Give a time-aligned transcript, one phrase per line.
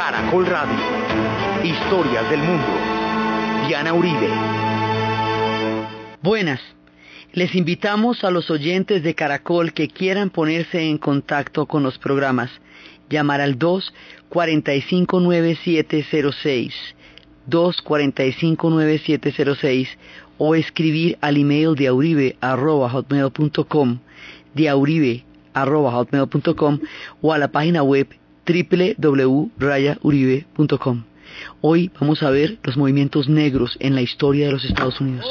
[0.00, 0.78] Caracol Radio.
[1.62, 2.66] Historias del mundo.
[3.68, 4.30] Diana Uribe.
[6.22, 6.58] Buenas.
[7.34, 12.50] Les invitamos a los oyentes de Caracol que quieran ponerse en contacto con los programas.
[13.10, 13.92] Llamar al 2
[14.30, 16.74] 45 9706
[17.44, 19.98] 2 45 9706
[20.38, 22.38] o escribir al email de auribe.com
[24.54, 26.78] diauribe.com
[27.20, 28.08] o a la página web
[28.52, 31.04] www.rayauribe.com.
[31.60, 35.26] Hoy vamos a ver los movimientos negros en la historia de los Estados Unidos.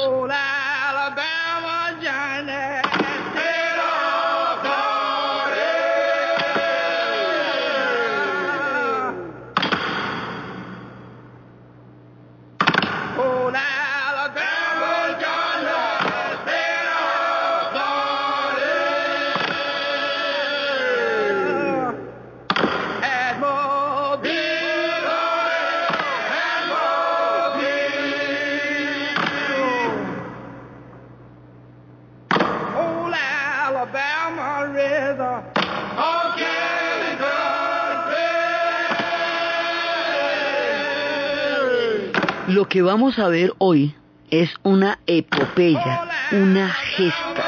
[42.50, 43.94] Lo que vamos a ver hoy
[44.28, 47.44] es una epopeya, una gesta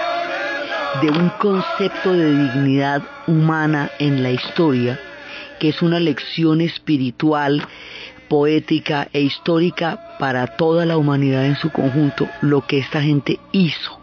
[1.03, 5.01] de un concepto de dignidad humana en la historia,
[5.59, 7.67] que es una lección espiritual,
[8.29, 13.99] poética e histórica para toda la humanidad en su conjunto, lo que esta gente hizo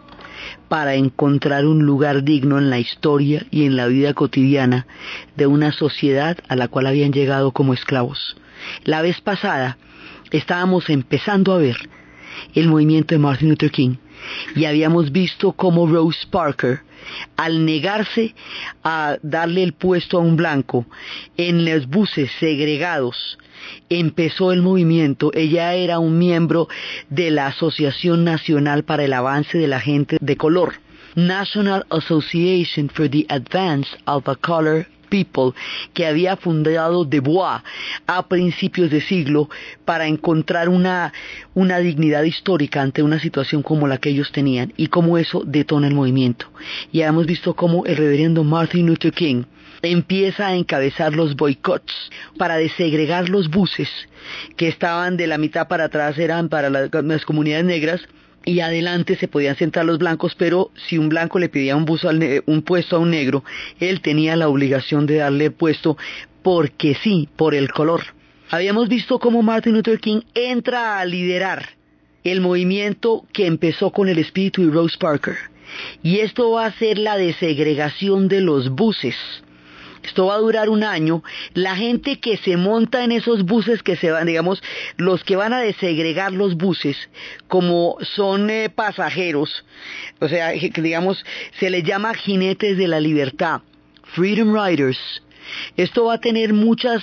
[0.68, 4.86] para encontrar un lugar digno en la historia y en la vida cotidiana
[5.34, 8.36] de una sociedad a la cual habían llegado como esclavos.
[8.84, 9.78] La vez pasada
[10.30, 11.76] estábamos empezando a ver
[12.54, 13.96] el movimiento de Martin Luther King
[14.54, 16.80] y habíamos visto cómo Rose Parker,
[17.36, 18.34] al negarse
[18.84, 20.86] a darle el puesto a un blanco
[21.36, 23.38] en los buses segregados,
[23.88, 25.30] empezó el movimiento.
[25.34, 26.68] Ella era un miembro
[27.08, 30.74] de la Asociación Nacional para el Avance de la Gente de Color.
[31.16, 35.52] National Association for the Advance of a Color People
[35.92, 37.60] que había fundado De Bois
[38.06, 39.50] a principios de siglo
[39.84, 41.12] para encontrar una,
[41.54, 45.88] una dignidad histórica ante una situación como la que ellos tenían y cómo eso detona
[45.88, 46.46] el movimiento.
[46.92, 49.44] Y hemos visto cómo el reverendo Martin Luther King
[49.82, 51.92] empieza a encabezar los boicots
[52.38, 53.88] para desegregar los buses
[54.56, 58.00] que estaban de la mitad para atrás eran para las comunidades negras
[58.50, 61.86] y adelante se podían sentar los blancos, pero si un blanco le pedía un,
[62.46, 63.44] un puesto a un negro,
[63.78, 65.96] él tenía la obligación de darle puesto
[66.42, 68.02] porque sí, por el color.
[68.50, 71.68] Habíamos visto cómo Martin Luther King entra a liderar
[72.24, 75.36] el movimiento que empezó con el espíritu de Rose Parker.
[76.02, 79.14] Y esto va a ser la desegregación de los buses
[80.02, 81.22] esto va a durar un año,
[81.54, 84.62] la gente que se monta en esos buses que se van, digamos,
[84.96, 86.96] los que van a desegregar los buses,
[87.48, 89.64] como son eh, pasajeros,
[90.20, 91.24] o sea, digamos,
[91.58, 93.60] se les llama jinetes de la libertad,
[94.14, 94.98] Freedom Riders.
[95.76, 97.02] Esto va a tener muchas,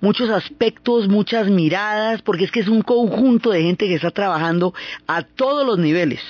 [0.00, 4.72] muchos aspectos, muchas miradas, porque es que es un conjunto de gente que está trabajando
[5.06, 6.20] a todos los niveles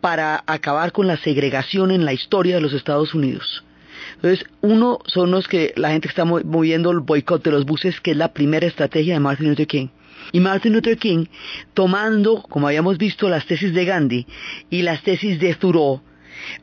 [0.00, 3.64] para acabar con la segregación en la historia de los Estados Unidos.
[4.16, 8.12] Entonces, uno son los que la gente está moviendo el boicot de los buses, que
[8.12, 9.88] es la primera estrategia de Martin Luther King.
[10.32, 11.26] Y Martin Luther King,
[11.74, 14.26] tomando, como habíamos visto, las tesis de Gandhi
[14.70, 16.02] y las tesis de Thoreau,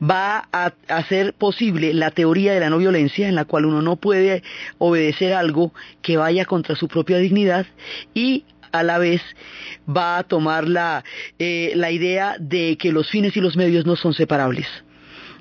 [0.01, 3.95] va a hacer posible la teoría de la no violencia, en la cual uno no
[3.95, 4.43] puede
[4.77, 7.65] obedecer algo que vaya contra su propia dignidad
[8.13, 9.21] y a la vez
[9.89, 11.03] va a tomar la,
[11.39, 14.67] eh, la idea de que los fines y los medios no son separables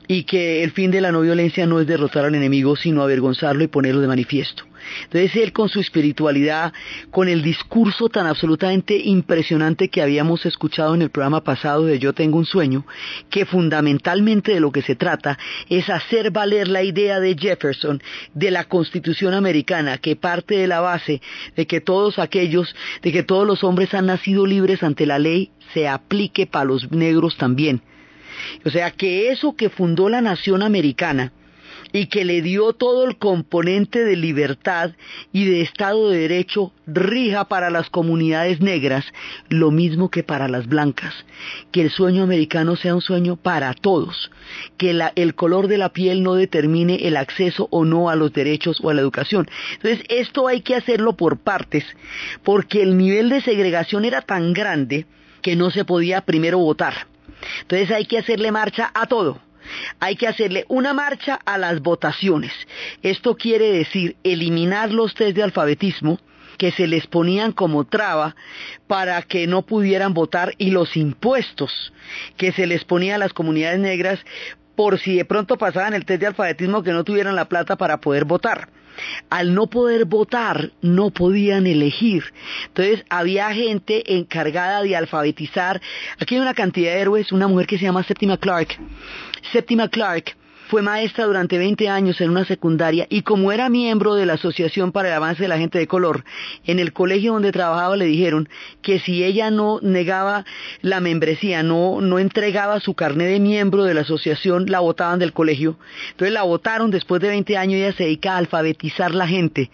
[0.07, 3.65] y que el fin de la no violencia no es derrotar al enemigo, sino avergonzarlo
[3.65, 4.65] y ponerlo de manifiesto.
[5.05, 6.73] Entonces él con su espiritualidad,
[7.11, 12.13] con el discurso tan absolutamente impresionante que habíamos escuchado en el programa pasado de Yo
[12.13, 12.85] tengo un sueño,
[13.31, 15.39] que fundamentalmente de lo que se trata
[15.69, 18.03] es hacer valer la idea de Jefferson
[18.35, 21.23] de la Constitución americana, que parte de la base
[21.57, 25.51] de que todos aquellos, de que todos los hombres han nacido libres ante la ley,
[25.73, 27.83] se aplique para los negros también
[28.65, 31.33] o sea, que eso que fundó la nación americana
[31.95, 34.91] y que le dio todo el componente de libertad
[35.33, 39.05] y de Estado de Derecho rija para las comunidades negras,
[39.49, 41.15] lo mismo que para las blancas.
[41.71, 44.33] Que el sueño americano sea un sueño para todos.
[44.77, 48.81] Que el color de la piel no determine el acceso o no a los derechos
[48.83, 49.49] o a la educación.
[49.75, 51.85] Entonces, esto hay que hacerlo por partes,
[52.43, 55.07] porque el nivel de segregación era tan grande
[55.43, 57.14] que no se podía primero votar
[57.63, 59.41] entonces hay que hacerle marcha a todo.
[59.99, 62.53] hay que hacerle una marcha a las votaciones.
[63.03, 66.19] Esto quiere decir eliminar los test de alfabetismo
[66.59, 68.37] que se les ponían como traba
[68.87, 71.93] para que no pudieran votar y los impuestos
[72.37, 74.21] que se les ponía a las comunidades negras
[74.77, 78.01] por si de pronto pasaban el test de alfabetismo que no tuvieran la plata para
[78.01, 78.69] poder votar.
[79.31, 82.25] Al no poder votar, no podían elegir.
[82.67, 85.81] Entonces había gente encargada de alfabetizar.
[86.19, 88.79] Aquí hay una cantidad de héroes, una mujer que se llama Septima Clark.
[89.53, 90.37] Septima Clark
[90.69, 94.93] fue maestra durante 20 años en una secundaria y como era miembro de la Asociación
[94.93, 96.25] para el Avance de la Gente de Color,
[96.65, 98.49] en el colegio donde trabajaba le dijeron
[98.83, 100.45] que si ella no negaba
[100.81, 105.33] la membresía, no, no entregaba su carnet de miembro de la asociación, la votaban del
[105.33, 105.77] colegio.
[106.11, 109.71] Entonces la votaron después de 20 años ella se dedica a alfabetizar la gente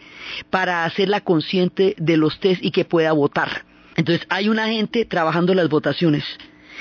[0.50, 3.64] para hacerla consciente de los test y que pueda votar.
[3.96, 6.24] Entonces hay una gente trabajando las votaciones.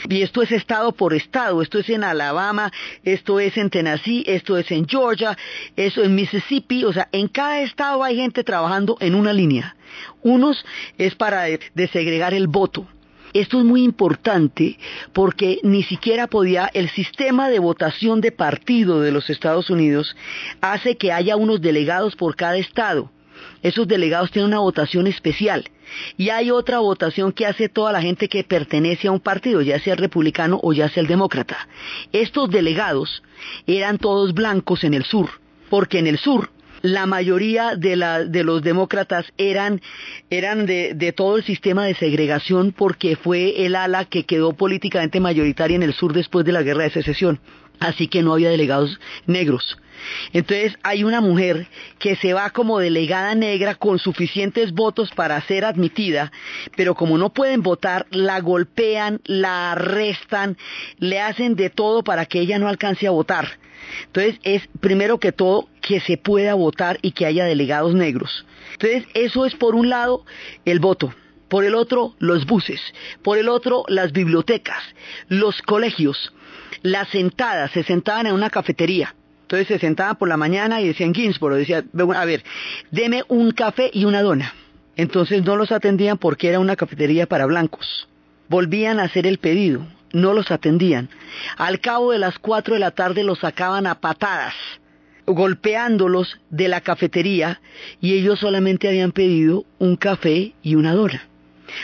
[0.07, 2.71] Y esto es estado por estado, esto es en Alabama,
[3.03, 5.37] esto es en Tennessee, esto es en Georgia,
[5.75, 9.75] eso en Mississippi, o sea, en cada estado hay gente trabajando en una línea.
[10.21, 10.65] Unos
[10.97, 12.87] es para desegregar el voto.
[13.33, 14.79] Esto es muy importante
[15.13, 20.15] porque ni siquiera podía, el sistema de votación de partido de los Estados Unidos
[20.61, 23.11] hace que haya unos delegados por cada estado.
[23.61, 25.69] Esos delegados tienen una votación especial.
[26.17, 29.79] Y hay otra votación que hace toda la gente que pertenece a un partido, ya
[29.79, 31.67] sea el republicano o ya sea el demócrata.
[32.11, 33.23] Estos delegados
[33.67, 35.29] eran todos blancos en el sur,
[35.69, 36.49] porque en el sur
[36.81, 37.95] la mayoría de,
[38.43, 39.81] los demócratas eran,
[40.29, 45.75] de, de, todo el sistema de segregación porque fue el ala que quedó políticamente mayoritaria
[45.75, 47.39] en el sur después de la guerra de secesión.
[47.79, 49.77] Así que no había delegados negros.
[50.33, 51.67] Entonces hay una mujer
[51.97, 56.31] que se va como delegada negra con suficientes votos para ser admitida,
[56.75, 60.57] pero como no pueden votar, la golpean, la arrestan,
[60.97, 63.59] le hacen de todo para que ella no alcance a votar.
[64.05, 68.45] Entonces es primero que todo que se pueda votar y que haya delegados negros.
[68.73, 70.25] Entonces eso es por un lado
[70.65, 71.13] el voto
[71.49, 72.81] por el otro los buses,
[73.23, 74.83] por el otro las bibliotecas,
[75.27, 76.33] los colegios,
[76.81, 79.15] las sentadas, se sentaban en una cafetería,
[79.49, 81.83] entonces se sentaban por la mañana y decían Ginsboro, decía,
[82.15, 82.43] a ver,
[82.91, 84.53] deme un café y una dona.
[84.95, 88.07] Entonces no los atendían porque era una cafetería para blancos.
[88.47, 91.09] Volvían a hacer el pedido, no los atendían.
[91.57, 94.53] Al cabo de las cuatro de la tarde los sacaban a patadas,
[95.25, 97.61] golpeándolos de la cafetería
[98.01, 101.28] y ellos solamente habían pedido un café y una dona.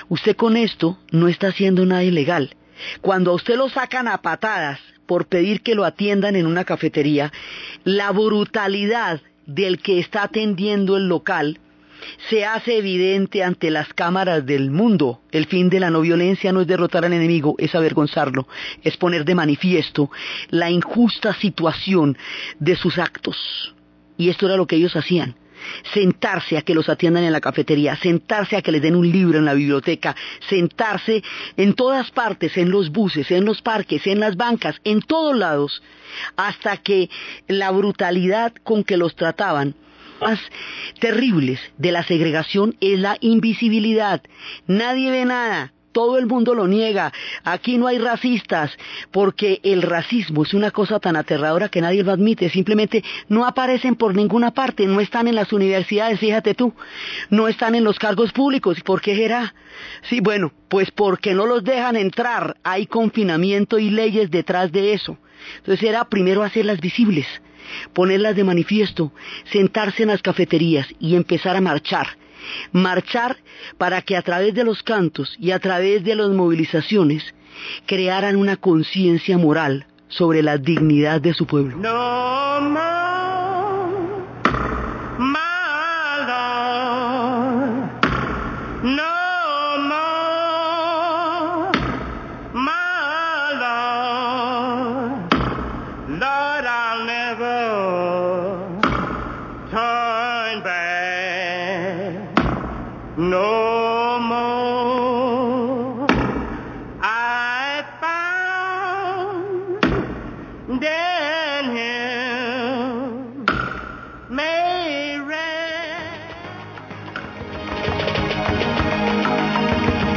[0.10, 2.56] Usted con esto no está haciendo nada ilegal.
[3.02, 7.32] Cuando a usted lo sacan a patadas por pedir que lo atiendan en una cafetería,
[7.84, 11.60] la brutalidad del que está atendiendo el local
[12.30, 15.22] se hace evidente ante las cámaras del mundo.
[15.32, 18.48] El fin de la no violencia no es derrotar al enemigo, es avergonzarlo,
[18.84, 20.12] es poner de manifiesto
[20.50, 22.18] la injusta situación
[22.60, 23.74] de sus actos.
[24.18, 25.36] Y esto era lo que ellos hacían
[25.94, 29.40] sentarse a que los atiendan en la cafetería, sentarse a que les den un libro
[29.40, 30.16] en la biblioteca,
[30.50, 31.24] sentarse
[31.58, 35.82] en todas partes, en los buses, en los parques, en las bancas, en todos lados,
[36.36, 37.10] hasta que
[37.48, 39.76] la brutalidad con que los trataban
[40.22, 40.40] más
[41.00, 44.22] terribles de la segregación es la invisibilidad.
[44.68, 47.14] Nadie ve nada, todo el mundo lo niega.
[47.46, 48.78] Aquí no hay racistas,
[49.12, 52.50] porque el racismo es una cosa tan aterradora que nadie lo admite.
[52.50, 56.74] Simplemente no aparecen por ninguna parte, no están en las universidades, fíjate tú,
[57.30, 58.82] no están en los cargos públicos.
[58.82, 59.56] ¿Por qué será?
[60.10, 62.58] Sí, bueno, pues porque no los dejan entrar.
[62.64, 65.18] Hay confinamiento y leyes detrás de eso.
[65.60, 67.26] Entonces era primero hacerlas visibles
[67.94, 69.12] ponerlas de manifiesto,
[69.52, 72.10] sentarse en las cafeterías y empezar a marchar
[72.72, 73.38] marchar
[73.78, 77.24] para que a través de los cantos y a través de las movilizaciones
[77.86, 81.78] crearan una conciencia moral sobre la dignidad de su pueblo.
[103.18, 105.25] No more.